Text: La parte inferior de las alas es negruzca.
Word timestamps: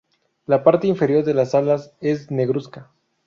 La 0.47 0.63
parte 0.63 0.87
inferior 0.87 1.23
de 1.23 1.35
las 1.35 1.53
alas 1.53 1.91
es 2.01 2.31
negruzca. 2.31 2.89